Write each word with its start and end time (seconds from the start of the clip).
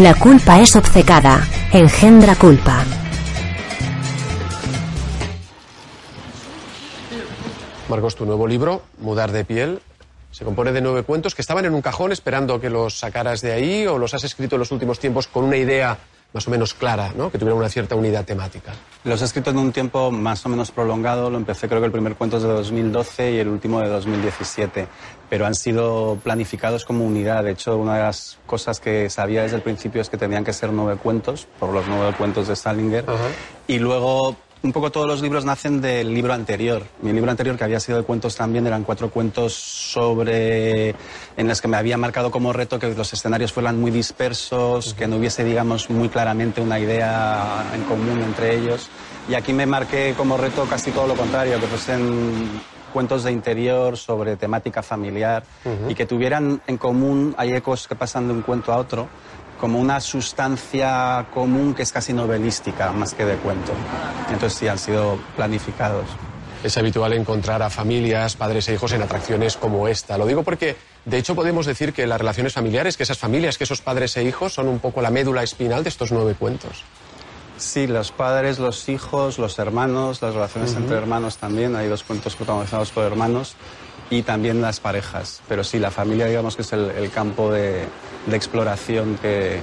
La 0.00 0.14
culpa 0.14 0.58
es 0.58 0.76
obcecada, 0.76 1.46
engendra 1.74 2.34
culpa. 2.34 2.82
Marcos, 7.86 8.16
tu 8.16 8.24
nuevo 8.24 8.46
libro, 8.46 8.80
Mudar 9.00 9.30
de 9.30 9.44
piel, 9.44 9.82
se 10.30 10.46
compone 10.46 10.72
de 10.72 10.80
nueve 10.80 11.02
cuentos 11.02 11.34
que 11.34 11.42
estaban 11.42 11.66
en 11.66 11.74
un 11.74 11.82
cajón 11.82 12.12
esperando 12.12 12.58
que 12.62 12.70
los 12.70 12.98
sacaras 12.98 13.42
de 13.42 13.52
ahí 13.52 13.86
o 13.86 13.98
los 13.98 14.14
has 14.14 14.24
escrito 14.24 14.56
en 14.56 14.60
los 14.60 14.72
últimos 14.72 14.98
tiempos 14.98 15.26
con 15.26 15.44
una 15.44 15.58
idea 15.58 15.98
más 16.32 16.46
o 16.46 16.50
menos 16.50 16.74
clara, 16.74 17.12
¿no? 17.16 17.30
que 17.30 17.38
tuviera 17.38 17.56
una 17.56 17.68
cierta 17.68 17.94
unidad 17.94 18.24
temática. 18.24 18.72
Los 19.04 19.22
he 19.22 19.24
escrito 19.24 19.50
en 19.50 19.58
un 19.58 19.72
tiempo 19.72 20.10
más 20.10 20.44
o 20.46 20.48
menos 20.48 20.70
prolongado. 20.70 21.30
Lo 21.30 21.36
empecé, 21.36 21.68
creo 21.68 21.80
que 21.80 21.86
el 21.86 21.92
primer 21.92 22.14
cuento 22.16 22.36
es 22.36 22.42
de 22.42 22.48
2012 22.50 23.32
y 23.32 23.38
el 23.38 23.48
último 23.48 23.80
de 23.80 23.88
2017. 23.88 24.86
Pero 25.28 25.46
han 25.46 25.54
sido 25.54 26.18
planificados 26.22 26.84
como 26.84 27.04
unidad. 27.04 27.44
De 27.44 27.52
hecho, 27.52 27.76
una 27.76 27.96
de 27.96 28.02
las 28.02 28.38
cosas 28.46 28.78
que 28.80 29.08
sabía 29.10 29.42
desde 29.42 29.56
el 29.56 29.62
principio 29.62 30.02
es 30.02 30.10
que 30.10 30.16
tenían 30.16 30.44
que 30.44 30.52
ser 30.52 30.72
nueve 30.72 30.98
cuentos, 31.02 31.46
por 31.58 31.72
los 31.72 31.86
nueve 31.88 32.14
cuentos 32.16 32.48
de 32.48 32.56
Salinger. 32.56 33.04
Y 33.66 33.78
luego 33.78 34.36
un 34.62 34.72
poco 34.72 34.90
todos 34.90 35.06
los 35.06 35.22
libros 35.22 35.44
nacen 35.44 35.80
del 35.80 36.12
libro 36.12 36.32
anterior. 36.32 36.82
Mi 37.00 37.12
libro 37.12 37.30
anterior, 37.30 37.56
que 37.56 37.64
había 37.64 37.80
sido 37.80 37.98
de 37.98 38.04
cuentos 38.04 38.36
también, 38.36 38.66
eran 38.66 38.84
cuatro 38.84 39.10
cuentos 39.10 39.54
sobre. 39.54 40.90
en 41.36 41.48
los 41.48 41.60
que 41.60 41.68
me 41.68 41.76
había 41.76 41.96
marcado 41.96 42.30
como 42.30 42.52
reto 42.52 42.78
que 42.78 42.94
los 42.94 43.12
escenarios 43.12 43.52
fueran 43.52 43.80
muy 43.80 43.90
dispersos, 43.90 44.94
que 44.94 45.06
no 45.06 45.16
hubiese, 45.16 45.44
digamos, 45.44 45.88
muy 45.88 46.08
claramente 46.08 46.60
una 46.60 46.78
idea 46.78 47.70
en 47.74 47.82
común 47.84 48.22
entre 48.22 48.56
ellos. 48.56 48.88
Y 49.28 49.34
aquí 49.34 49.52
me 49.52 49.66
marqué 49.66 50.14
como 50.16 50.36
reto 50.36 50.66
casi 50.66 50.90
todo 50.90 51.06
lo 51.06 51.14
contrario, 51.14 51.58
que 51.60 51.66
fuesen 51.66 52.60
cuentos 52.92 53.24
de 53.24 53.32
interior 53.32 53.96
sobre 53.96 54.36
temática 54.36 54.82
familiar 54.82 55.44
y 55.88 55.94
que 55.94 56.06
tuvieran 56.06 56.60
en 56.66 56.76
común, 56.76 57.34
hay 57.38 57.52
ecos 57.52 57.86
que 57.86 57.94
pasan 57.94 58.26
de 58.26 58.34
un 58.34 58.42
cuento 58.42 58.72
a 58.72 58.78
otro, 58.78 59.08
como 59.60 59.78
una 59.78 60.00
sustancia 60.00 61.26
común 61.34 61.74
que 61.74 61.82
es 61.82 61.92
casi 61.92 62.12
novelística 62.12 62.90
más 62.92 63.14
que 63.14 63.24
de 63.24 63.36
cuento. 63.36 63.72
Entonces 64.30 64.58
sí, 64.58 64.68
han 64.68 64.78
sido 64.78 65.18
planificados. 65.36 66.06
Es 66.64 66.76
habitual 66.76 67.12
encontrar 67.12 67.62
a 67.62 67.70
familias, 67.70 68.36
padres 68.36 68.68
e 68.68 68.74
hijos 68.74 68.92
en 68.92 69.02
atracciones 69.02 69.56
como 69.56 69.88
esta. 69.88 70.18
Lo 70.18 70.26
digo 70.26 70.42
porque, 70.42 70.76
de 71.04 71.18
hecho, 71.18 71.34
podemos 71.34 71.66
decir 71.66 71.92
que 71.92 72.06
las 72.06 72.18
relaciones 72.18 72.52
familiares, 72.52 72.96
que 72.96 73.02
esas 73.02 73.18
familias, 73.18 73.56
que 73.56 73.64
esos 73.64 73.80
padres 73.80 74.16
e 74.16 74.24
hijos 74.24 74.54
son 74.54 74.68
un 74.68 74.78
poco 74.78 75.00
la 75.00 75.10
médula 75.10 75.42
espinal 75.42 75.82
de 75.82 75.88
estos 75.88 76.12
nueve 76.12 76.34
cuentos. 76.38 76.84
Sí, 77.56 77.86
los 77.86 78.10
padres, 78.10 78.58
los 78.58 78.88
hijos, 78.88 79.38
los 79.38 79.58
hermanos, 79.58 80.22
las 80.22 80.34
relaciones 80.34 80.74
entre 80.74 80.96
hermanos 80.96 81.36
también. 81.36 81.76
Hay 81.76 81.88
dos 81.88 82.02
cuentos 82.02 82.34
protagonizados 82.34 82.90
por 82.90 83.04
hermanos 83.04 83.54
y 84.10 84.22
también 84.22 84.60
las 84.60 84.80
parejas. 84.80 85.40
Pero 85.48 85.64
sí, 85.64 85.78
la 85.78 85.90
familia, 85.90 86.26
digamos 86.26 86.56
que 86.56 86.62
es 86.62 86.72
el, 86.72 87.10
campo 87.10 87.50
de, 87.50 87.86
exploración 88.30 89.16
que, 89.22 89.60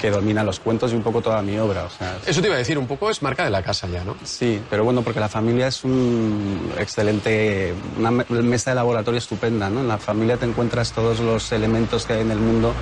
que 0.00 0.10
domina 0.10 0.44
los 0.44 0.60
cuentos 0.60 0.92
y 0.92 0.96
un 0.96 1.02
poco 1.02 1.20
toda 1.20 1.42
mi 1.42 1.58
obra. 1.58 1.84
O 1.84 1.90
sea, 1.90 2.16
Eso 2.24 2.40
te 2.40 2.46
iba 2.46 2.56
a 2.56 2.58
decir, 2.58 2.78
un 2.78 2.86
poco 2.86 3.10
es 3.10 3.22
marca 3.22 3.44
de 3.44 3.50
la 3.50 3.62
casa 3.62 3.88
ya, 3.88 4.04
¿no? 4.04 4.16
Sí, 4.24 4.62
pero 4.70 4.84
bueno, 4.84 5.02
porque 5.02 5.20
la 5.20 5.28
familia 5.28 5.66
es 5.66 5.84
un 5.84 6.72
excelente, 6.78 7.74
una 7.98 8.10
mesa 8.10 8.70
de 8.70 8.76
laboratorio 8.76 9.18
estupenda, 9.18 9.68
¿no? 9.68 9.80
En 9.80 9.88
la 9.88 9.98
familia 9.98 10.36
te 10.36 10.46
encuentras 10.46 10.92
todos 10.92 11.20
los 11.20 11.52
elementos 11.52 12.06
que 12.06 12.14
hay 12.14 12.20
en 12.20 12.30
el 12.30 12.38
mundo 12.38 12.72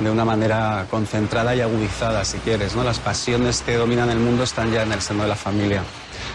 de 0.00 0.10
una 0.10 0.24
manera 0.24 0.86
concentrada 0.90 1.54
y 1.56 1.60
agudizada, 1.60 2.24
si 2.24 2.38
quieres, 2.38 2.76
¿no? 2.76 2.84
Las 2.84 2.98
pasiones 2.98 3.62
que 3.62 3.76
dominan 3.76 4.10
el 4.10 4.18
mundo 4.18 4.44
están 4.44 4.70
ya 4.72 4.82
en 4.82 4.92
el 4.92 5.00
seno 5.00 5.22
de 5.22 5.28
la 5.28 5.36
familia. 5.36 5.82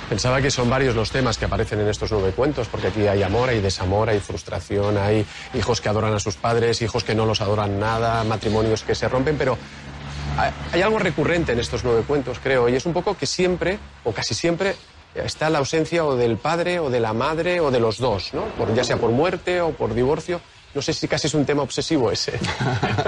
Pensaba 0.09 0.41
que 0.41 0.51
son 0.51 0.69
varios 0.69 0.95
los 0.95 1.11
temas 1.11 1.37
que 1.37 1.45
aparecen 1.45 1.79
en 1.79 1.87
estos 1.87 2.11
nueve 2.11 2.31
cuentos, 2.31 2.67
porque 2.67 2.87
aquí 2.87 3.07
hay 3.07 3.23
amor, 3.23 3.49
hay 3.49 3.61
desamor, 3.61 4.09
hay 4.09 4.19
frustración, 4.19 4.97
hay 4.97 5.25
hijos 5.53 5.81
que 5.81 5.89
adoran 5.89 6.13
a 6.13 6.19
sus 6.19 6.35
padres, 6.35 6.81
hijos 6.81 7.03
que 7.03 7.15
no 7.15 7.25
los 7.25 7.41
adoran 7.41 7.79
nada, 7.79 8.23
matrimonios 8.23 8.83
que 8.83 8.95
se 8.95 9.07
rompen, 9.07 9.37
pero 9.37 9.57
hay 10.71 10.81
algo 10.81 10.99
recurrente 10.99 11.51
en 11.51 11.59
estos 11.59 11.83
nueve 11.83 12.03
cuentos, 12.07 12.39
creo, 12.41 12.67
y 12.67 12.75
es 12.75 12.85
un 12.85 12.93
poco 12.93 13.15
que 13.15 13.25
siempre, 13.25 13.79
o 14.03 14.11
casi 14.11 14.33
siempre, 14.33 14.75
está 15.15 15.49
la 15.49 15.59
ausencia 15.59 16.05
o 16.05 16.15
del 16.15 16.37
padre 16.37 16.79
o 16.79 16.89
de 16.89 16.99
la 16.99 17.13
madre 17.13 17.59
o 17.59 17.71
de 17.71 17.79
los 17.79 17.97
dos, 17.97 18.33
¿no? 18.33 18.45
Por, 18.57 18.73
ya 18.73 18.83
sea 18.83 18.97
por 18.97 19.11
muerte 19.11 19.61
o 19.61 19.71
por 19.71 19.93
divorcio. 19.93 20.41
No 20.73 20.81
sé 20.81 20.91
si 20.93 21.07
casi 21.07 21.27
es 21.27 21.35
un 21.35 21.45
tema 21.45 21.61
obsesivo 21.61 22.11
ese. 22.11 22.39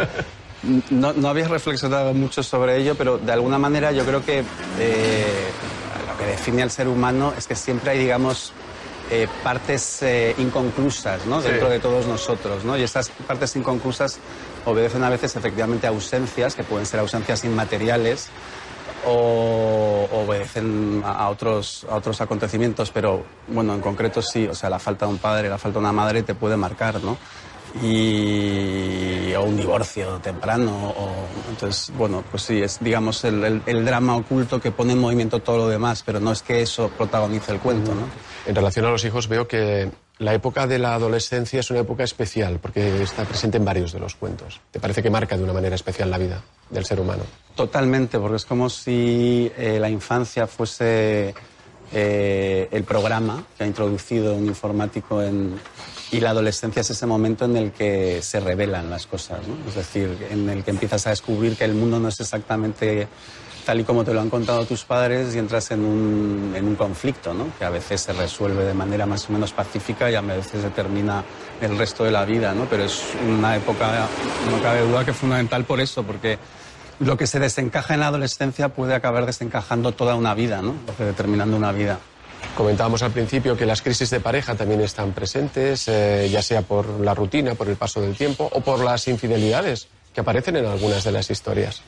no, 0.92 1.14
no 1.14 1.30
había 1.30 1.48
reflexionado 1.48 2.14
mucho 2.14 2.44
sobre 2.44 2.78
ello, 2.78 2.94
pero 2.96 3.18
de 3.18 3.31
alguna 3.31 3.58
manera 3.58 3.92
yo 3.92 4.06
creo 4.06 4.24
que 4.24 4.44
eh, 4.80 5.50
que 6.25 6.31
define 6.31 6.63
al 6.63 6.72
ser 6.72 6.88
humano 6.88 7.34
es 7.38 7.47
que 7.47 7.56
siempre 7.56 7.91
hay, 7.91 8.00
digamos, 8.00 8.52
eh, 9.12 9.28
partes 9.44 10.02
eh, 10.02 10.34
inconclusas 10.40 11.25
¿no? 11.28 11.41
dentro 11.41 11.69
de 11.69 11.80
todos 11.80 12.08
nosotros. 12.08 12.66
¿no? 12.66 12.75
Y 12.78 12.84
estas 12.84 13.09
partes 13.09 13.56
inconclusas 13.56 14.18
obedecen 14.66 15.03
a 15.03 15.09
veces 15.09 15.36
efectivamente 15.36 15.86
a 15.86 15.91
ausencias, 15.91 16.56
que 16.56 16.63
pueden 16.63 16.86
ser 16.86 17.00
ausencias 17.00 17.44
inmateriales, 17.44 18.30
o 19.08 20.08
obedecen 20.12 21.03
a 21.06 21.30
otros, 21.30 21.86
a 21.88 21.96
otros 21.96 22.19
acontecimientos, 22.22 22.90
pero 22.90 23.24
bueno, 23.47 23.75
en 23.75 23.81
concreto 23.81 24.24
sí, 24.24 24.47
o 24.47 24.56
sea, 24.56 24.72
la 24.72 24.80
falta 24.80 25.06
de 25.06 25.12
un 25.12 25.19
padre, 25.19 25.47
la 25.47 25.59
falta 25.59 25.78
de 25.78 25.86
una 25.86 25.92
madre 25.92 26.24
te 26.24 26.34
puede 26.34 26.57
marcar, 26.57 27.03
¿no? 27.03 27.16
Y, 27.81 29.34
o 29.34 29.44
un 29.44 29.58
divorcio 29.58 30.19
temprano. 30.19 30.94
O, 30.97 31.09
entonces, 31.50 31.94
bueno, 31.96 32.24
pues 32.30 32.44
sí, 32.44 32.62
es 32.62 32.80
digamos 32.80 33.24
el, 33.24 33.62
el, 33.66 33.86
drama 33.86 34.16
oculto 34.16 34.59
que 34.59 34.72
pone 34.72 34.94
en 34.94 35.00
movimiento 35.00 35.40
todo 35.40 35.58
lo 35.58 35.68
demás, 35.68 36.03
pero 36.06 36.19
no 36.19 36.31
es 36.31 36.41
que 36.41 36.62
eso 36.62 36.90
protagonice 36.90 37.52
el 37.52 37.59
cuento. 37.59 37.94
¿no? 37.94 38.08
En 38.46 38.56
relación 38.56 38.86
a 38.86 38.90
los 38.90 39.03
hijos 39.06 39.28
veo 39.28 39.47
que 39.47 39.91
la 40.18 40.34
época 40.34 40.66
de 40.66 40.80
la 40.80 40.94
adolescencia 40.94 41.59
es 41.59 41.69
una 41.69 41.81
época 41.81 42.03
especial 42.03 42.59
porque 42.59 43.02
está 43.02 43.25
presente 43.25 43.58
en 43.58 43.66
varios 43.66 43.92
de 43.92 44.00
los 44.00 44.16
cuentos. 44.16 44.62
¿Te 44.72 44.80
parece 44.80 45.03
que 45.03 45.09
marca 45.09 45.36
de 45.38 45.44
una 45.44 45.53
manera 45.53 45.75
especial 45.75 46.09
la 46.09 46.18
vida 46.18 46.42
del 46.69 46.86
ser 46.86 47.00
humano? 47.00 47.24
Totalmente, 47.56 48.18
porque 48.19 48.38
es 48.38 48.46
como 48.46 48.69
si 48.69 49.52
eh, 49.57 49.78
la 49.80 49.90
infancia 49.90 50.47
fuese 50.47 51.36
eh, 51.94 52.68
el 52.72 52.84
programa 52.84 53.46
que 53.57 53.63
ha 53.63 53.68
introducido 53.68 54.35
un 54.35 54.46
informático 54.46 55.22
en, 55.22 55.56
y 56.12 56.19
la 56.19 56.31
adolescencia 56.31 56.81
es 56.81 56.90
ese 56.90 57.06
momento 57.06 57.46
en 57.46 57.57
el 57.57 57.72
que 57.72 58.22
se 58.22 58.40
revelan 58.40 58.90
las 58.90 59.07
cosas, 59.07 59.40
¿no? 59.47 59.56
es 59.68 59.75
decir, 59.75 60.18
en 60.29 60.50
el 60.50 60.63
que 60.63 60.72
empiezas 60.72 61.07
a 61.07 61.09
descubrir 61.09 61.56
que 61.56 61.66
el 61.66 61.74
mundo 61.74 62.00
no 62.00 62.07
es 62.07 62.19
exactamente 62.19 63.07
tal 63.66 63.79
y 63.79 63.84
como 63.84 64.03
te 64.03 64.13
lo 64.13 64.22
han 64.22 64.29
contado 64.29 64.63
tus 64.66 64.84
padres 64.84 65.34
y 65.35 65.40
entras 65.40 65.72
en 65.72 65.84
un, 65.84 66.53
en 66.56 66.68
un 66.68 66.75
conflicto, 66.75 67.34
¿no? 67.34 67.47
que 67.57 67.66
a 67.66 67.69
veces 67.72 68.01
se 68.01 68.13
resuelve 68.13 68.63
de 68.63 68.75
manera 68.75 69.06
más 69.06 69.28
o 69.29 69.34
menos 69.34 69.51
pacífica 69.53 70.09
y 70.12 70.16
a 70.16 70.22
veces 70.22 70.62
se 70.62 70.69
termina 70.69 71.24
el 71.62 71.78
resto 71.78 72.03
de 72.03 72.12
la 72.12 72.25
vida, 72.25 72.53
¿no? 72.53 72.66
pero 72.66 72.84
es 72.84 73.01
una 73.28 73.56
época, 73.56 74.07
no 74.51 74.62
cabe 74.62 74.81
duda 74.81 75.03
que 75.03 75.13
fundamental 75.13 75.66
por 75.66 75.81
eso, 75.81 76.03
porque 76.03 76.38
lo 77.00 77.17
que 77.17 77.28
se 77.28 77.39
desencaja 77.39 77.94
en 77.94 78.01
la 78.01 78.07
adolescencia 78.07 78.69
puede 78.69 78.95
acabar 78.95 79.25
desencajando 79.25 79.91
toda 79.91 80.16
una 80.16 80.33
vida, 80.33 80.61
¿no? 80.61 80.75
determinando 80.97 81.57
una 81.57 81.72
vida. 81.72 82.00
Comentábamos 82.56 83.03
al 83.03 83.11
principio 83.11 83.57
que 83.57 83.66
las 83.66 83.81
crisis 83.81 84.09
de 84.09 84.19
pareja 84.19 84.56
también 84.56 84.79
están 84.81 85.11
presentes, 85.11 85.88
eh, 85.88 86.29
ya 86.31 86.41
sea 86.41 86.61
por 86.61 86.88
la 87.01 87.13
rutina, 87.13 87.56
por 87.56 87.67
el 87.67 87.75
paso 87.75 88.00
del 88.01 88.16
tiempo 88.16 88.50
o 88.51 88.61
por 88.61 88.79
las 88.79 89.07
infidelidades 89.07 89.88
que 90.13 90.22
aparecen 90.22 90.56
en 90.56 90.66
algunas 90.66 91.03
de 91.03 91.11
las 91.11 91.29
historias. 91.29 91.81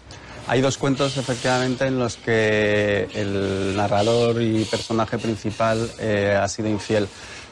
Hay 0.47 0.62
dos 0.62 0.78
cuentos 0.78 1.18
efectivamente 1.18 1.85
en 1.85 2.00
los 2.00 2.18
que 2.18 3.07
el 3.13 3.75
narrador 3.75 4.41
y 4.41 4.66
personaje 4.66 5.18
principal 5.18 5.89
eh, 6.00 6.38
ha 6.41 6.47
sido 6.47 6.69
infiel, 6.69 7.07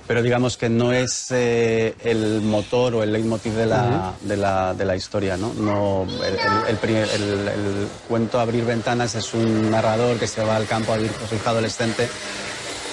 pero 0.07 0.21
digamos 0.21 0.57
que 0.57 0.69
no 0.69 0.93
es 0.93 1.31
eh, 1.31 1.95
el 2.03 2.41
motor 2.41 2.95
o 2.95 3.03
el 3.03 3.11
leitmotiv 3.11 3.53
de 3.53 3.65
la, 3.65 4.13
de 4.21 4.37
la, 4.37 4.73
de 4.73 4.85
la 4.85 4.95
historia. 4.95 5.35
¿no? 5.37 5.53
no 5.53 6.05
el, 6.23 6.77
el, 6.77 7.87
cuento 8.07 8.39
Abrir 8.39 8.65
Ventanas 8.65 9.15
es 9.15 9.33
un 9.33 9.71
narrador 9.71 10.17
que 10.17 10.27
se 10.27 10.43
va 10.43 10.55
al 10.55 10.67
campo 10.67 10.93
a 10.93 10.97
su 10.97 11.35
hija 11.35 11.49
adolescente 11.49 12.07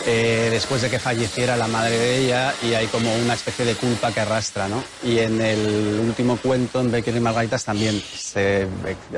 eh, 0.06 0.48
después 0.50 0.82
de 0.82 0.90
que 0.90 0.98
falleciera 0.98 1.56
la 1.56 1.68
madre 1.68 1.96
de 1.96 2.18
ella 2.18 2.54
y 2.62 2.74
hay 2.74 2.86
como 2.86 3.14
una 3.14 3.34
especie 3.34 3.64
de 3.64 3.74
culpa 3.74 4.12
que 4.12 4.20
arrastra, 4.20 4.68
¿no? 4.68 4.82
Y 5.02 5.18
en 5.18 5.40
el 5.40 6.00
último 6.04 6.36
cuento, 6.36 6.80
en 6.80 6.90
Becker 6.90 7.16
y 7.16 7.20
Margaritas, 7.20 7.64
también 7.64 8.00
se 8.00 8.66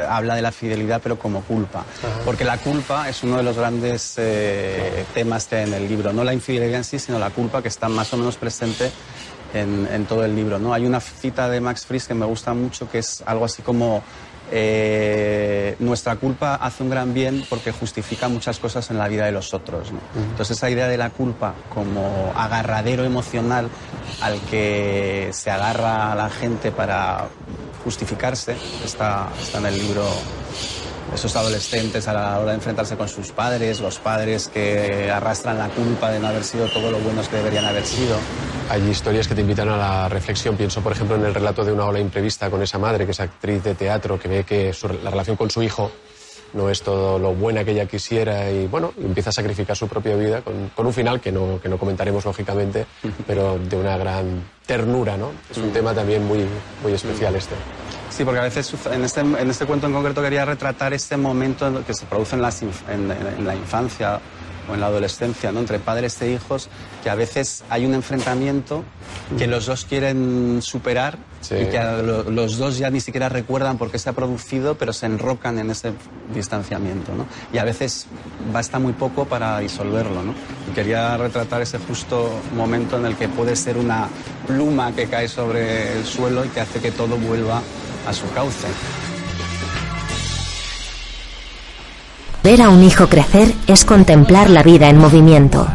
habla 0.09 0.35
de 0.35 0.43
la 0.43 0.53
fidelidad, 0.53 1.01
pero 1.03 1.19
como 1.19 1.43
culpa. 1.43 1.85
Porque 2.25 2.45
la 2.45 2.59
culpa 2.59 3.09
es 3.09 3.23
uno 3.23 3.39
de 3.39 3.43
los 3.43 3.57
grandes 3.57 4.15
eh, 4.19 5.05
temas 5.15 5.47
que 5.47 5.57
hay 5.57 5.65
en 5.65 5.75
el 5.75 5.89
libro. 5.89 6.13
No 6.13 6.23
la 6.23 6.35
infidelidad 6.35 6.79
en 6.79 6.85
sí, 6.85 6.99
sino 6.99 7.19
la 7.19 7.31
culpa 7.31 7.63
que 7.63 7.69
está 7.69 7.89
más 7.89 8.13
o 8.13 8.17
menos 8.17 8.37
presente 8.37 8.91
en, 9.55 9.89
en 9.91 10.05
todo 10.05 10.25
el 10.25 10.35
libro, 10.37 10.59
¿no? 10.59 10.75
Hay 10.75 10.85
una 10.85 11.01
cita 11.01 11.49
de 11.49 11.61
Max 11.61 11.87
Frisch 11.87 12.07
que 12.07 12.15
me 12.15 12.27
gusta 12.27 12.53
mucho, 12.53 12.91
que 12.91 12.99
es 12.99 13.23
algo 13.27 13.45
así 13.45 13.63
como 13.63 14.03
eh, 14.51 15.77
nuestra 15.79 16.17
culpa 16.17 16.55
hace 16.57 16.83
un 16.83 16.91
gran 16.91 17.15
bien 17.15 17.45
porque 17.49 17.73
justifica 17.73 18.29
muchas 18.29 18.59
cosas 18.59 18.91
en 18.91 18.99
la 18.99 19.09
vida 19.09 19.27
de 19.27 19.33
los 19.33 19.55
otros. 19.55 19.91
Entonces 20.31 20.57
esa 20.57 20.71
idea 20.71 20.89
de 20.89 20.97
la 20.97 21.11
culpa 21.11 21.55
como 21.73 22.33
agarradero 22.37 23.05
emocional 23.05 23.69
al 24.21 24.41
que 24.43 25.31
se 25.33 25.51
agarra 25.51 26.13
a 26.13 26.15
la 26.15 26.31
gente 26.31 26.71
para 26.71 27.29
justificarse 27.83 28.57
está, 28.85 29.29
está 29.41 29.59
en 29.59 29.67
el 29.67 29.79
libro 29.79 30.05
esos 31.15 31.35
adolescentes 31.37 32.09
a 32.09 32.13
la 32.13 32.39
hora 32.39 32.51
de 32.51 32.57
enfrentarse 32.57 32.97
con 32.97 33.09
sus 33.09 33.31
padres, 33.31 33.81
los 33.81 33.99
padres 33.99 34.49
que 34.49 35.11
arrastran 35.11 35.59
la 35.59 35.69
culpa 35.69 36.11
de 36.11 36.19
no 36.19 36.27
haber 36.27 36.45
sido 36.45 36.67
todo 36.69 36.91
lo 36.91 36.99
buenos 36.99 37.29
que 37.29 37.37
deberían 37.37 37.65
haber 37.65 37.85
sido. 37.85 38.17
Hay 38.69 38.83
historias 38.89 39.29
que 39.29 39.35
te 39.35 39.43
invitan 39.43 39.69
a 39.69 39.77
la 39.77 40.09
reflexión. 40.09 40.57
Pienso, 40.57 40.81
por 40.81 40.93
ejemplo, 40.93 41.17
en 41.17 41.25
el 41.25 41.35
relato 41.35 41.65
de 41.65 41.73
una 41.73 41.85
ola 41.85 42.01
imprevista 42.01 42.51
con 42.51 42.63
esa 42.63 42.79
madre 42.79 43.05
que 43.05 43.13
es 43.13 43.21
actriz 43.21 43.63
de 43.63 43.75
teatro, 43.75 44.19
que 44.19 44.29
ve 44.29 44.45
que 44.45 44.73
la 45.03 45.11
relación 45.11 45.37
con 45.37 45.51
su 45.51 45.63
hijo 45.63 45.91
no 46.55 46.71
es 46.71 46.83
todo 46.83 47.19
lo 47.19 47.35
buena 47.35 47.65
que 47.65 47.73
ella 47.73 47.87
quisiera 47.87 48.51
y 48.51 48.67
bueno, 48.67 48.93
empieza 48.97 49.31
a 49.31 49.33
sacrificar 49.33 49.77
su 49.77 49.89
propia 49.89 50.17
vida 50.17 50.41
con, 50.41 50.71
con 50.75 50.87
un 50.87 50.93
final 50.93 51.21
que 51.21 51.33
no, 51.33 51.61
que 51.61 51.69
no 51.69 51.79
comentaremos 51.79 52.25
lógicamente, 52.25 52.87
pero 53.27 53.59
de 53.59 53.77
una 53.77 53.97
gran 53.99 54.43
ternura, 54.65 55.17
¿no? 55.17 55.33
Es 55.51 55.59
un 55.59 55.71
mm. 55.71 55.73
tema 55.73 55.95
también 55.95 56.25
muy, 56.25 56.47
muy 56.83 56.93
especial 56.93 57.35
este. 57.37 57.55
Sí, 58.17 58.25
porque 58.25 58.39
a 58.39 58.45
veces 58.45 58.73
en 58.93 59.03
este, 59.03 59.21
en 59.23 59.51
este 59.51 59.67
cuento 59.67 59.89
en 59.89 59.93
concreto 59.93 60.23
quería 60.23 60.45
retratar 60.45 60.95
este 60.95 61.17
momento 61.17 61.85
que 61.85 61.95
se 61.95 62.07
produce 62.07 62.37
en, 62.37 62.43
las, 62.43 62.63
en, 62.63 62.71
en 62.89 63.45
la 63.45 63.57
infancia 63.57 64.21
o 64.69 64.75
en 64.75 64.81
la 64.81 64.87
adolescencia, 64.87 65.53
¿no? 65.53 65.61
entre 65.61 65.79
padres 65.79 66.21
e 66.23 66.31
hijos, 66.31 66.69
que 67.03 67.11
a 67.11 67.15
veces 67.15 67.65
hay 67.71 67.85
un 67.85 67.95
enfrentamiento 67.95 68.85
que 69.37 69.47
los 69.47 69.67
dos 69.67 69.85
quieren 69.85 70.61
superar 70.63 71.19
y 71.45 71.67
que 71.67 71.81
los 72.29 72.57
dos 72.57 72.79
ya 72.79 72.89
ni 72.91 73.01
siquiera 73.01 73.29
recuerdan 73.29 73.79
por 73.79 73.91
qué 73.91 73.99
se 73.99 74.09
ha 74.09 74.13
producido, 74.13 74.77
pero 74.77 74.93
se 74.93 75.07
enrocan 75.07 75.59
en 75.59 75.71
ese 75.71 75.93
distanciamiento. 76.33 77.13
¿no? 77.15 77.27
Y 77.53 77.59
a 77.59 77.65
veces 77.65 78.07
basta 78.53 78.79
muy 78.79 78.93
poco 78.93 79.27
para 79.27 79.59
disolverlo. 79.59 80.23
¿no? 80.23 80.35
Y 80.71 80.75
quería 80.75 81.17
retratar 81.17 81.61
ese 81.63 81.79
justo 81.79 82.31
momento 82.55 82.97
en 82.97 83.07
el 83.07 83.17
que 83.17 83.29
puede 83.29 83.57
ser 83.57 83.77
una 83.77 84.09
pluma 84.47 84.93
que 84.93 85.07
cae 85.07 85.29
sobre 85.29 85.99
el 85.99 86.07
suelo 86.07 86.45
y 86.45 86.49
que 86.49 86.61
hace 86.61 86.81
que 86.81 86.93
todo 86.93 87.17
vuelva 87.17 87.61
a 88.07 88.13
su 88.13 88.31
cauce. 88.33 88.69
Ver 92.43 92.61
a 92.61 92.69
un 92.69 92.83
hijo 92.85 93.09
crecer 93.09 93.55
es 93.67 93.85
contemplar 93.85 94.51
la 94.51 94.63
vida 94.63 94.91
en 94.91 94.99
movimiento. 94.99 95.67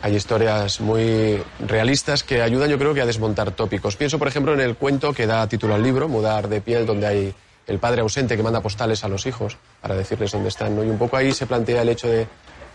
Hay 0.00 0.14
historias 0.14 0.80
muy 0.80 1.42
realistas 1.66 2.22
que 2.22 2.40
ayudan 2.40 2.70
yo 2.70 2.78
creo 2.78 2.94
que 2.94 3.00
a 3.00 3.06
desmontar 3.06 3.50
tópicos. 3.50 3.96
Pienso 3.96 4.18
por 4.18 4.28
ejemplo 4.28 4.54
en 4.54 4.60
el 4.60 4.76
cuento 4.76 5.12
que 5.12 5.26
da 5.26 5.46
título 5.46 5.74
al 5.74 5.82
libro, 5.82 6.08
Mudar 6.08 6.48
de 6.48 6.60
piel, 6.60 6.86
donde 6.86 7.06
hay 7.06 7.34
el 7.66 7.78
padre 7.78 8.00
ausente 8.00 8.36
que 8.36 8.42
manda 8.42 8.60
postales 8.60 9.04
a 9.04 9.08
los 9.08 9.26
hijos 9.26 9.56
para 9.80 9.94
decirles 9.94 10.32
dónde 10.32 10.48
están. 10.48 10.76
Y 10.76 10.88
un 10.88 10.98
poco 10.98 11.16
ahí 11.16 11.32
se 11.32 11.46
plantea 11.46 11.82
el 11.82 11.88
hecho 11.88 12.08
de, 12.08 12.26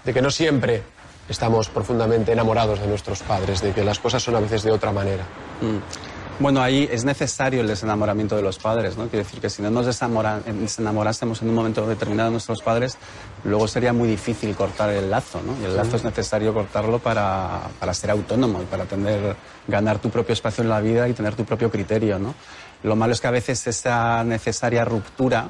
que 0.05 0.21
no 0.21 0.31
siempre 0.31 0.83
estamos 1.27 1.69
profundamente 1.69 2.31
enamorados 2.31 2.79
de 2.79 2.87
nuestros 2.87 3.21
padres, 3.23 3.61
de 3.61 3.71
que 3.71 3.83
las 3.83 3.99
cosas 3.99 4.21
son 4.21 4.35
a 4.35 4.39
veces 4.39 4.63
de 4.63 4.71
otra 4.71 4.91
manera. 4.91 5.23
Mm. 5.61 6.14
Bueno, 6.37 6.61
ahí 6.61 6.89
es 6.91 7.05
necesario 7.05 7.61
el 7.61 7.67
desenamoramiento 7.67 8.35
de 8.35 8.41
los 8.41 8.57
padres, 8.57 8.97
¿no? 8.97 9.07
Quiere 9.07 9.23
decir 9.23 9.39
que 9.39 9.49
si 9.49 9.61
no 9.61 9.69
nos 9.69 9.85
desenamorásemos 9.85 11.41
en 11.41 11.47
un 11.47 11.55
momento 11.55 11.87
determinado 11.87 12.27
de 12.27 12.33
nuestros 12.33 12.61
padres, 12.61 12.97
luego 13.45 13.69
sería 13.69 13.93
muy 13.93 14.09
difícil 14.09 14.53
cortar 14.53 14.89
el 14.89 15.09
lazo, 15.09 15.41
¿no? 15.41 15.55
Y 15.61 15.63
el 15.63 15.77
lazo 15.77 15.95
es 15.95 16.03
necesario 16.03 16.53
cortarlo 16.53 16.99
para, 16.99 17.61
para 17.79 17.93
ser 17.93 18.11
autónomo 18.11 18.61
y 18.61 18.65
para 18.65 18.83
tener, 18.83 19.37
ganar 19.65 19.99
tu 19.99 20.09
propio 20.09 20.33
espacio 20.33 20.61
en 20.61 20.69
la 20.69 20.81
vida 20.81 21.07
y 21.07 21.13
tener 21.13 21.35
tu 21.35 21.45
propio 21.45 21.71
criterio, 21.71 22.19
¿no? 22.19 22.35
Lo 22.83 22.97
malo 22.97 23.13
es 23.13 23.21
que 23.21 23.27
a 23.27 23.31
veces 23.31 23.65
esa 23.67 24.21
necesaria 24.25 24.83
ruptura, 24.83 25.49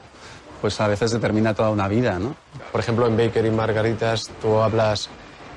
pues 0.62 0.80
a 0.82 0.88
veces 0.88 1.10
determina 1.10 1.56
toda 1.56 1.72
una 1.72 1.88
vida, 1.88 2.20
¿no? 2.20 2.36
Por 2.72 2.80
ejemplo, 2.80 3.08
en 3.08 3.18
Baker 3.18 3.44
y 3.44 3.50
Margaritas 3.50 4.30
tú 4.40 4.60
hablas 4.60 5.10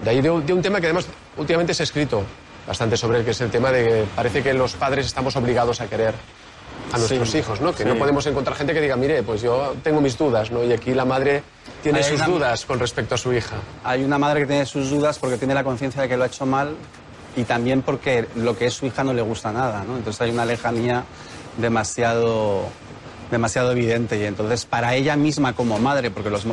de 0.02 0.08
ahí 0.08 0.22
de 0.22 0.30
un 0.30 0.62
tema 0.62 0.80
que 0.80 0.86
además 0.86 1.06
últimamente 1.36 1.74
se 1.74 1.82
ha 1.82 1.84
escrito 1.84 2.24
bastante 2.68 2.98
sobre 2.98 3.18
el 3.18 3.24
que 3.24 3.30
es 3.30 3.40
el 3.40 3.50
tema 3.50 3.72
de 3.72 3.84
que 3.84 4.04
parece 4.14 4.42
que 4.42 4.52
los 4.52 4.74
padres 4.74 5.06
estamos 5.06 5.34
obligados 5.36 5.80
a 5.80 5.86
querer 5.86 6.14
a 6.92 6.98
nuestros 6.98 7.34
hijos, 7.34 7.60
¿no? 7.60 7.74
Que 7.74 7.84
no 7.84 7.96
podemos 7.96 8.26
encontrar 8.26 8.56
gente 8.56 8.74
que 8.74 8.80
diga, 8.80 8.94
mire, 8.94 9.22
pues 9.22 9.42
yo 9.42 9.74
tengo 9.82 10.00
mis 10.00 10.16
dudas, 10.16 10.50
¿no? 10.50 10.62
Y 10.62 10.72
aquí 10.72 10.92
la 10.94 11.04
madre 11.04 11.42
tiene 11.82 12.02
sus 12.02 12.24
dudas 12.24 12.66
con 12.66 12.78
respecto 12.78 13.14
a 13.14 13.18
su 13.18 13.32
hija. 13.32 13.56
Hay 13.84 14.04
una 14.04 14.18
madre 14.18 14.40
que 14.40 14.46
tiene 14.46 14.66
sus 14.66 14.90
dudas 14.90 15.18
porque 15.18 15.38
tiene 15.38 15.54
la 15.54 15.64
conciencia 15.64 16.02
de 16.02 16.08
que 16.08 16.16
lo 16.16 16.24
ha 16.24 16.26
hecho 16.26 16.46
mal 16.46 16.76
y 17.36 17.44
también 17.44 17.82
porque 17.82 18.28
lo 18.36 18.56
que 18.56 18.66
es 18.66 18.74
su 18.74 18.86
hija 18.86 19.02
no 19.02 19.12
le 19.12 19.22
gusta 19.22 19.50
nada, 19.50 19.84
¿no? 19.84 19.96
Entonces 19.96 20.20
hay 20.20 20.30
una 20.30 20.44
lejanía 20.44 21.04
demasiado 21.56 22.68
demasiado 23.30 23.72
evidente 23.72 24.18
y 24.18 24.24
entonces 24.24 24.64
para 24.64 24.94
ella 24.94 25.14
misma 25.16 25.54
como 25.54 25.78
madre, 25.78 26.10
porque 26.10 26.30
los 26.30 26.46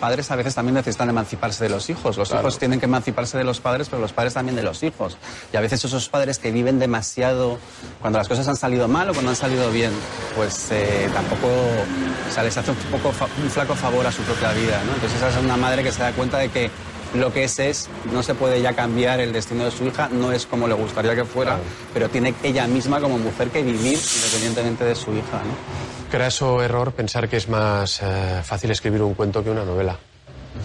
padres 0.00 0.30
a 0.30 0.36
veces 0.36 0.54
también 0.54 0.74
necesitan 0.74 1.08
emanciparse 1.08 1.62
de 1.62 1.70
los 1.70 1.88
hijos. 1.90 2.16
Los 2.16 2.32
hijos 2.32 2.58
tienen 2.58 2.80
que 2.80 2.86
emanciparse 2.86 3.38
de 3.38 3.44
los 3.44 3.60
padres, 3.60 3.88
pero 3.88 4.02
los 4.02 4.12
padres 4.12 4.34
también 4.34 4.56
de 4.56 4.62
los 4.62 4.82
hijos. 4.82 5.16
Y 5.52 5.56
a 5.56 5.60
veces 5.60 5.84
esos 5.84 6.08
padres 6.08 6.38
que 6.38 6.50
viven 6.50 6.78
demasiado, 6.78 7.58
cuando 8.00 8.18
las 8.18 8.26
cosas 8.26 8.48
han 8.48 8.56
salido 8.56 8.88
mal 8.88 9.10
o 9.10 9.12
cuando 9.12 9.30
han 9.30 9.36
salido 9.36 9.70
bien, 9.70 9.92
pues 10.34 10.70
eh, 10.72 11.08
tampoco, 11.14 11.46
o 11.46 12.32
sea, 12.32 12.42
les 12.42 12.56
hace 12.56 12.70
un, 12.70 12.76
poco 12.90 13.12
un 13.42 13.50
flaco 13.50 13.74
favor 13.74 14.06
a 14.06 14.10
su 14.10 14.22
propia 14.22 14.52
vida, 14.52 14.82
¿no? 14.86 14.94
Entonces 14.94 15.18
esa 15.18 15.28
es 15.28 15.36
una 15.36 15.56
madre 15.56 15.84
que 15.84 15.92
se 15.92 16.02
da 16.02 16.12
cuenta 16.12 16.38
de 16.38 16.48
que 16.48 16.70
lo 17.14 17.32
que 17.32 17.44
es 17.44 17.58
es, 17.58 17.88
no 18.12 18.22
se 18.22 18.34
puede 18.34 18.62
ya 18.62 18.74
cambiar 18.74 19.20
el 19.20 19.32
destino 19.32 19.64
de 19.64 19.70
su 19.70 19.84
hija, 19.84 20.08
no 20.10 20.32
es 20.32 20.46
como 20.46 20.68
le 20.68 20.74
gustaría 20.74 21.14
que 21.14 21.24
fuera, 21.24 21.58
pero 21.92 22.08
tiene 22.08 22.34
ella 22.42 22.66
misma 22.66 23.00
como 23.00 23.18
mujer 23.18 23.50
que 23.50 23.62
vivir 23.62 23.98
independientemente 24.16 24.84
de 24.84 24.94
su 24.94 25.12
hija, 25.12 25.42
¿no? 25.44 25.89
Craso 26.10 26.60
error 26.60 26.92
pensar 26.92 27.28
que 27.28 27.36
es 27.36 27.48
más 27.48 28.00
eh, 28.02 28.40
fácil 28.42 28.70
escribir 28.72 29.00
un 29.02 29.14
cuento 29.14 29.44
que 29.44 29.50
una 29.50 29.64
novela. 29.64 29.96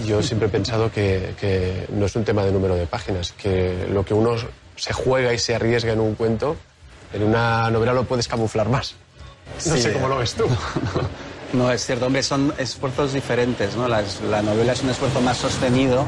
Yo 0.03 0.24
siempre 0.24 0.47
he 0.47 0.51
pensado 0.51 0.92
que, 0.92 1.86
no 1.89 2.07
es 2.07 2.15
un 2.15 2.25
tema 2.25 2.44
de 2.44 2.51
número 2.51 2.75
de 2.75 2.88
páginas, 2.88 3.31
que 3.31 3.88
lo 3.92 4.03
que 4.03 4.15
uno 4.15 4.36
se 4.75 4.94
juega 4.94 5.33
y 5.33 5.38
se 5.38 5.53
arriesga 5.53 5.94
en 5.94 6.00
un 6.00 6.15
cuento, 6.15 6.57
en 7.13 7.24
una 7.24 7.69
novela 7.69 7.94
lo 7.94 8.06
puedes 8.06 8.27
camuflar 8.27 8.69
más. 8.69 8.95
No 9.68 9.77
sé 9.77 9.94
cómo 9.94 10.07
lo 10.07 10.18
ves 10.18 10.33
tú. 10.33 10.45
No, 11.53 11.71
es 11.71 11.86
cierto, 11.86 12.07
hombre, 12.07 12.21
son 12.21 12.53
esfuerzos 12.57 13.13
diferentes, 13.13 13.77
¿no? 13.77 13.88
La, 13.88 14.01
novela 14.41 14.74
es 14.74 14.83
un 14.83 14.89
esfuerzo 14.89 15.21
más 15.21 15.38
sostenido 15.38 16.06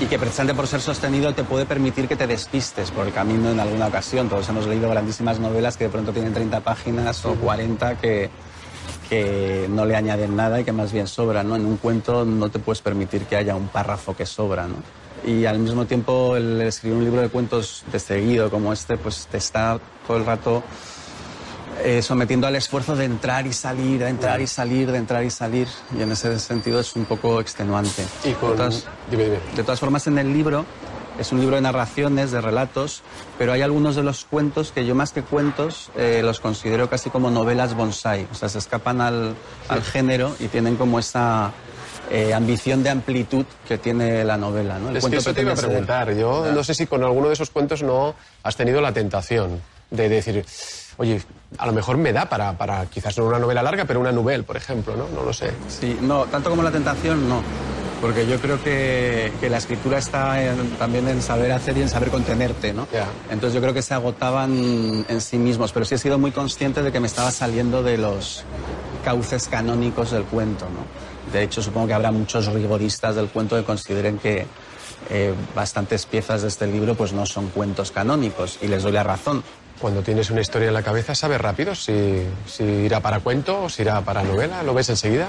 y 0.00 0.06
que 0.06 0.18
precisamente 0.18 0.54
por 0.54 0.66
ser 0.66 0.80
sostenido 0.80 1.34
te 1.34 1.44
puede 1.44 1.66
permitir 1.66 2.08
que 2.08 2.16
te 2.16 2.26
despistes 2.26 2.90
por 2.90 3.06
el 3.06 3.12
camino 3.12 3.50
en 3.50 3.60
alguna 3.60 3.86
ocasión. 3.86 4.28
Todos 4.28 4.48
hemos 4.48 4.66
leído 4.66 4.90
grandísimas 4.90 5.38
novelas 5.38 5.76
que 5.76 5.84
de 5.84 5.90
pronto 5.90 6.12
tienen 6.12 6.34
30 6.34 6.60
páginas 6.60 7.24
o 7.24 7.34
40 7.34 7.98
que, 7.98 8.30
que 9.08 9.66
no 9.70 9.84
le 9.84 9.96
añaden 9.96 10.34
nada 10.34 10.60
y 10.60 10.64
que 10.64 10.72
más 10.72 10.92
bien 10.92 11.06
sobran, 11.06 11.48
¿no? 11.48 11.56
En 11.56 11.64
un 11.64 11.76
cuento 11.76 12.24
no 12.24 12.50
te 12.50 12.58
puedes 12.58 12.82
permitir 12.82 13.24
que 13.26 13.36
haya 13.36 13.54
un 13.54 13.68
párrafo 13.68 14.16
que 14.16 14.26
sobra, 14.26 14.66
¿no? 14.66 14.76
Y 15.26 15.46
al 15.46 15.58
mismo 15.58 15.86
tiempo 15.86 16.36
el 16.36 16.60
escribir 16.62 16.98
un 16.98 17.04
libro 17.04 17.20
de 17.20 17.28
cuentos 17.28 17.84
de 17.90 17.98
seguido 17.98 18.50
como 18.50 18.72
este, 18.72 18.96
pues 18.96 19.26
te 19.30 19.38
está 19.38 19.78
todo 20.06 20.16
el 20.16 20.26
rato 20.26 20.62
eh, 21.82 22.02
sometiendo 22.02 22.46
al 22.46 22.56
esfuerzo 22.56 22.96
de 22.96 23.04
entrar 23.04 23.46
y 23.46 23.52
salir, 23.52 24.00
de 24.00 24.08
entrar 24.08 24.40
y 24.40 24.46
salir, 24.46 24.90
de 24.90 24.98
entrar 24.98 25.24
y 25.24 25.30
salir. 25.30 25.68
Y 25.96 26.02
en 26.02 26.12
ese 26.12 26.38
sentido 26.38 26.80
es 26.80 26.94
un 26.96 27.04
poco 27.04 27.40
extenuante. 27.40 28.04
Y 28.24 28.32
con... 28.32 28.50
de, 28.50 28.56
todas, 28.56 28.86
de 29.10 29.62
todas 29.62 29.80
formas, 29.80 30.06
en 30.06 30.18
el 30.18 30.32
libro 30.32 30.64
es 31.18 31.30
un 31.32 31.40
libro 31.40 31.56
de 31.56 31.62
narraciones, 31.62 32.32
de 32.32 32.40
relatos, 32.40 33.02
pero 33.38 33.52
hay 33.52 33.62
algunos 33.62 33.94
de 33.96 34.02
los 34.02 34.24
cuentos 34.24 34.72
que 34.72 34.84
yo 34.84 34.94
más 34.94 35.12
que 35.12 35.22
cuentos 35.22 35.90
eh, 35.96 36.22
los 36.24 36.40
considero 36.40 36.90
casi 36.90 37.10
como 37.10 37.30
novelas 37.30 37.74
bonsai. 37.74 38.26
O 38.32 38.34
sea, 38.34 38.48
se 38.48 38.58
escapan 38.58 39.00
al, 39.00 39.34
al 39.68 39.82
género 39.82 40.34
y 40.40 40.48
tienen 40.48 40.76
como 40.76 40.98
esa 40.98 41.52
eh, 42.10 42.34
ambición 42.34 42.82
de 42.82 42.90
amplitud 42.90 43.46
que 43.66 43.78
tiene 43.78 44.24
la 44.24 44.36
novela. 44.36 44.78
¿no? 44.78 44.90
El 44.90 44.96
es 44.96 45.06
que 45.06 45.16
eso 45.16 45.32
te 45.32 45.42
iba 45.42 45.52
a 45.52 45.56
preguntar. 45.56 46.14
Yo 46.14 46.52
no 46.52 46.64
sé 46.64 46.74
si 46.74 46.86
con 46.86 47.02
alguno 47.02 47.28
de 47.28 47.34
esos 47.34 47.50
cuentos 47.50 47.82
no 47.82 48.14
has 48.42 48.56
tenido 48.56 48.80
la 48.80 48.92
tentación 48.92 49.60
de 49.90 50.08
decir 50.08 50.44
oye, 50.96 51.20
a 51.58 51.66
lo 51.66 51.72
mejor 51.72 51.96
me 51.96 52.12
da 52.12 52.28
para, 52.28 52.56
para 52.56 52.86
quizás 52.86 53.16
no 53.18 53.24
una 53.26 53.38
novela 53.38 53.62
larga, 53.62 53.84
pero 53.84 54.00
una 54.00 54.12
novela, 54.12 54.44
por 54.44 54.56
ejemplo, 54.56 54.96
¿no? 54.96 55.08
No 55.08 55.24
lo 55.24 55.32
sé. 55.32 55.52
Sí, 55.68 55.98
no, 56.00 56.24
tanto 56.24 56.50
como 56.50 56.62
la 56.62 56.70
tentación, 56.70 57.28
no. 57.28 57.42
Porque 58.00 58.26
yo 58.26 58.38
creo 58.38 58.62
que, 58.62 59.32
que 59.40 59.48
la 59.48 59.58
escritura 59.58 59.98
está 59.98 60.36
también 60.78 61.08
en 61.08 61.22
saber 61.22 61.52
hacer 61.52 61.78
y 61.78 61.82
en 61.82 61.88
saber 61.88 62.10
contenerte, 62.10 62.72
¿no? 62.72 62.86
Entonces 63.30 63.54
yo 63.54 63.62
creo 63.62 63.72
que 63.72 63.82
se 63.82 63.94
agotaban 63.94 65.06
en 65.08 65.20
sí 65.20 65.38
mismos, 65.38 65.72
pero 65.72 65.86
sí 65.86 65.94
he 65.94 65.98
sido 65.98 66.18
muy 66.18 66.30
consciente 66.30 66.82
de 66.82 66.92
que 66.92 67.00
me 67.00 67.06
estaba 67.06 67.30
saliendo 67.30 67.82
de 67.82 67.96
los 67.96 68.44
cauces 69.04 69.48
canónicos 69.48 70.10
del 70.10 70.24
cuento, 70.24 70.66
¿no? 70.66 71.32
De 71.32 71.42
hecho, 71.42 71.62
supongo 71.62 71.86
que 71.86 71.94
habrá 71.94 72.10
muchos 72.10 72.46
rigoristas 72.46 73.16
del 73.16 73.28
cuento 73.28 73.56
que 73.56 73.64
consideren 73.64 74.18
que 74.18 74.46
eh, 75.10 75.34
bastantes 75.54 76.04
piezas 76.04 76.42
de 76.42 76.48
este 76.48 76.66
libro 76.66 76.94
pues 76.94 77.12
no 77.12 77.26
son 77.26 77.48
cuentos 77.48 77.90
canónicos 77.90 78.58
y 78.60 78.68
les 78.68 78.82
doy 78.82 78.92
la 78.92 79.02
razón 79.02 79.42
cuando 79.84 80.00
tienes 80.00 80.30
una 80.30 80.40
historia 80.40 80.68
en 80.68 80.72
la 80.72 80.82
cabeza, 80.82 81.14
¿sabes 81.14 81.38
rápido 81.38 81.74
si, 81.74 81.92
irá 82.58 83.00
para 83.00 83.20
cuento 83.20 83.64
o 83.64 83.68
si 83.68 83.82
irá 83.82 84.00
para 84.00 84.22
novela? 84.22 84.62
¿Lo 84.62 84.72
ves 84.72 84.88
enseguida? 84.88 85.28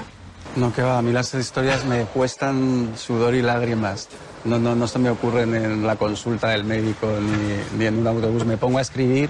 No, 0.56 0.72
que 0.72 0.80
va, 0.80 0.96
a 0.96 1.02
mí 1.02 1.12
las 1.12 1.34
historias 1.34 1.84
me 1.84 2.04
cuestan 2.04 2.94
sudor 2.96 3.34
y 3.34 3.42
lágrimas. 3.42 4.08
No, 4.46 4.58
no, 4.58 4.74
no 4.74 4.88
se 4.88 4.98
me 4.98 5.10
ocurren 5.10 5.54
en 5.54 5.86
la 5.86 5.96
consulta 5.96 6.48
del 6.48 6.64
médico 6.64 7.06
ni, 7.76 7.84
en 7.84 7.98
un 7.98 8.06
autobús. 8.06 8.46
Me 8.46 8.56
pongo 8.56 8.78
a 8.78 8.80
escribir 8.80 9.28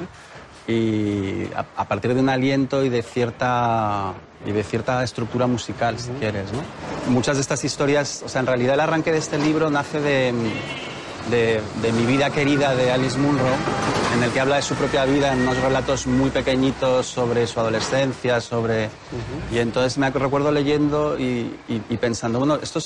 y 0.69 1.49
a, 1.57 1.89
partir 1.89 2.15
de 2.15 2.21
un 2.21 2.29
aliento 2.29 2.85
y 2.85 2.89
de 2.89 3.03
cierta 3.03 4.15
y 4.47 4.53
de 4.53 4.63
cierta 4.63 5.03
estructura 5.03 5.49
musical, 5.49 5.99
si 5.99 6.11
quieres, 6.21 6.53
¿no? 6.53 7.13
Muchas 7.13 7.35
de 7.35 7.41
estas 7.41 7.65
historias, 7.65 8.23
o 8.25 8.29
sea, 8.29 8.43
en 8.43 8.47
realidad 8.47 8.75
el 8.75 8.81
arranque 8.81 9.11
de 9.11 9.19
este 9.19 9.39
libro 9.39 9.71
nace 9.71 10.01
de, 10.01 10.33
de, 11.33 11.61
de 11.83 11.93
mi 11.93 12.07
vida 12.07 12.31
querida 12.31 12.77
de 12.77 12.93
Alice 12.93 13.19
Munro, 13.19 13.51
en 14.17 14.23
el 14.23 14.33
que 14.33 14.41
habla 14.41 14.57
de 14.57 14.63
su 14.63 14.75
propia 14.75 15.05
vida 15.05 15.31
en 15.31 15.43
unos 15.43 15.59
relatos 15.59 16.07
muy 16.07 16.31
pequeñitos 16.31 17.07
sobre 17.07 17.47
su 17.47 17.61
adolescencia, 17.61 18.41
sobre... 18.41 18.89
Y 19.53 19.59
entonces 19.59 19.99
me 19.99 20.09
recuerdo 20.09 20.51
leyendo 20.51 21.19
y, 21.19 21.51
pensando, 22.01 22.39
bueno, 22.39 22.57
esto 22.57 22.81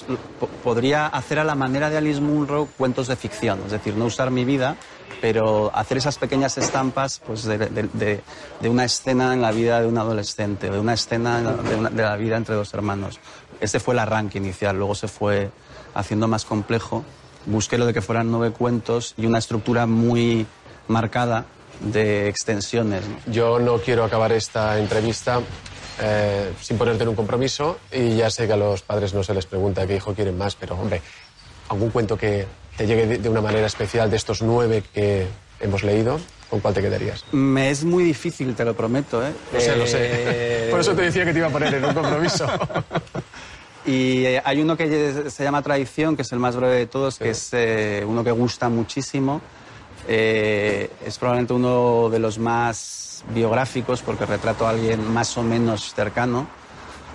podría 0.64 1.06
hacer 1.06 1.38
a 1.38 1.44
la 1.44 1.54
manera 1.54 1.88
de 1.88 1.98
Alice 1.98 2.20
Munro 2.20 2.66
cuentos 2.76 3.06
de 3.06 3.14
ficción, 3.14 3.60
es 3.64 3.70
decir, 3.70 3.94
no 3.94 4.06
usar 4.06 4.32
mi 4.32 4.44
vida, 4.44 4.76
pero 5.20 5.70
hacer 5.72 5.98
esas 5.98 6.18
pequeñas 6.18 6.58
estampas 6.58 7.20
pues, 7.24 7.44
de, 7.44 8.22
una 8.62 8.84
escena 8.84 9.32
en 9.32 9.40
la 9.40 9.52
vida 9.52 9.80
de 9.80 9.86
un 9.86 9.98
adolescente, 9.98 10.68
de 10.68 10.80
una 10.80 10.94
escena 10.94 11.40
de, 11.40 12.02
la 12.02 12.16
vida 12.16 12.38
entre 12.38 12.56
dos 12.56 12.74
hermanos. 12.74 13.20
Ese 13.60 13.78
fue 13.78 13.94
el 13.94 14.00
arranque 14.00 14.38
inicial, 14.38 14.76
luego 14.76 14.96
se 14.96 15.06
fue 15.06 15.52
haciendo 15.94 16.26
más 16.26 16.44
complejo. 16.44 17.04
Busqué 17.46 17.78
lo 17.78 17.86
de 17.86 17.94
que 17.94 18.02
fueran 18.02 18.30
nueve 18.30 18.52
cuentos 18.52 19.14
y 19.16 19.26
una 19.26 19.38
estructura 19.38 19.86
muy 19.86 20.46
marcada 20.88 21.46
de 21.80 22.28
extensiones. 22.28 23.02
Yo 23.26 23.58
no 23.58 23.78
quiero 23.78 24.04
acabar 24.04 24.32
esta 24.32 24.78
entrevista 24.78 25.40
eh, 26.02 26.52
sin 26.60 26.78
ponerte 26.78 27.02
en 27.02 27.08
un 27.10 27.14
compromiso 27.14 27.78
y 27.92 28.16
ya 28.16 28.30
sé 28.30 28.46
que 28.46 28.52
a 28.52 28.56
los 28.56 28.82
padres 28.82 29.14
no 29.14 29.22
se 29.22 29.34
les 29.34 29.46
pregunta 29.46 29.86
qué 29.86 29.96
hijo 29.96 30.14
quieren 30.14 30.36
más, 30.36 30.54
pero 30.54 30.76
hombre, 30.76 31.00
algún 31.68 31.90
cuento 31.90 32.16
que 32.16 32.46
te 32.76 32.86
llegue 32.86 33.18
de, 33.18 33.28
una 33.28 33.40
manera 33.40 33.66
especial 33.66 34.10
de 34.10 34.16
estos 34.16 34.42
nueve 34.42 34.82
que 34.94 35.26
hemos 35.60 35.82
leído, 35.84 36.18
¿con 36.48 36.60
cuál 36.60 36.74
te 36.74 36.80
quedarías? 36.80 37.24
Me 37.32 37.70
es 37.70 37.84
muy 37.84 38.04
difícil, 38.04 38.54
te 38.54 38.64
lo 38.64 38.74
prometo. 38.74 39.24
¿eh? 39.26 39.32
Lo 39.52 39.60
sé, 39.60 39.76
lo 39.76 39.86
sé. 39.86 39.98
Eh, 40.00 40.68
Por 40.70 40.80
eso 40.80 40.94
te 40.94 41.02
decía 41.02 41.24
que 41.24 41.32
te 41.32 41.38
iba 41.38 41.48
a 41.48 41.50
poner 41.50 41.74
en 41.74 41.84
un 41.84 41.94
compromiso. 41.94 42.46
Y 43.86 44.26
eh, 44.26 44.42
hay 44.44 44.60
uno 44.60 44.76
que 44.76 45.30
se 45.30 45.42
llama 45.42 45.62
Tradición, 45.62 46.14
que 46.14 46.20
es 46.20 46.30
el 46.32 46.38
más 46.38 46.54
breve 46.54 46.76
de 46.76 46.86
todos, 46.86 47.18
que 47.18 47.30
es 47.30 47.50
uno 48.06 48.22
que 48.22 48.30
gusta 48.30 48.68
muchísimo. 48.68 49.40
Es 50.12 51.18
probablemente 51.18 51.52
uno 51.52 52.08
de 52.10 52.18
los 52.18 52.38
más 52.38 53.24
biográficos 53.32 54.02
porque 54.02 54.26
retrato 54.26 54.66
a 54.66 54.70
alguien 54.70 55.12
más 55.12 55.36
o 55.36 55.42
menos 55.42 55.94
cercano 55.94 56.48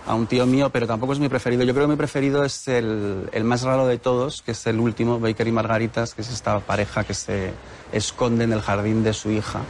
a 0.08 0.14
un 0.14 0.28
tío 0.28 0.46
mío, 0.46 0.70
pero 0.70 0.86
tampoco 0.86 1.14
es 1.14 1.20
mi 1.20 1.30
preferido. 1.30 1.64
Yo 1.64 1.74
creo 1.74 1.88
que 1.88 1.92
mi 1.92 1.98
preferido 1.98 2.44
es 2.44 2.68
el, 2.68 3.28
el, 3.32 3.44
más 3.44 3.64
raro 3.64 3.88
de 3.88 3.98
todos, 3.98 4.44
que 4.44 4.52
es 4.52 4.68
el 4.68 4.80
último, 4.80 5.20
Baker 5.20 5.48
y 5.48 5.52
Margaritas, 5.52 6.14
que 6.14 6.22
es 6.22 6.32
esta 6.32 6.60
pareja 6.60 7.04
que 7.04 7.16
se 7.16 7.54
esconde 7.92 8.44
en 8.44 8.54
el 8.54 8.62
jardín 8.62 9.04
de 9.04 9.14
su 9.14 9.32
hija. 9.32 9.62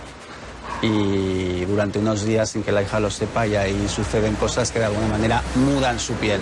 Y 0.82 1.63
durante 1.65 2.00
unos 2.00 2.25
días, 2.25 2.50
sin 2.50 2.63
que 2.63 2.74
la 2.74 2.82
hija 2.82 3.00
lo 3.00 3.10
sepa, 3.10 3.48
y 3.48 3.55
ahí 3.55 3.88
suceden 3.88 4.36
cosas 4.36 4.72
que 4.72 4.79
de 4.79 4.86
alguna 4.86 5.08
manera 5.08 5.41
mudan 5.55 6.00
su 6.00 6.13
piel. 6.15 6.41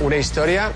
Una 0.00 0.16
historia 0.16 0.70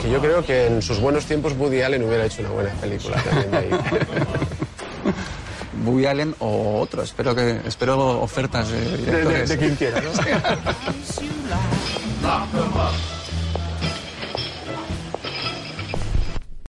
que 0.00 0.10
yo 0.10 0.20
creo 0.22 0.42
que 0.42 0.68
en 0.68 0.80
sus 0.80 0.98
buenos 0.98 1.26
tiempos 1.26 1.52
Woody 1.52 1.82
Allen 1.82 2.02
hubiera 2.02 2.24
hecho 2.24 2.40
una 2.40 2.50
buena 2.50 2.70
película 2.70 3.22
también 3.22 3.50
de 3.50 3.56
ahí. 3.58 3.70
Woody 5.84 6.06
Allen 6.06 6.34
o 6.38 6.80
otro. 6.80 7.02
Espero 7.02 7.34
que 7.34 7.60
espero 7.66 8.20
ofertas 8.20 8.68
de, 8.68 8.96
de, 8.96 9.46
de, 9.46 9.58
quien 9.58 9.76
quiera, 9.76 10.00
¿no? 10.00 10.10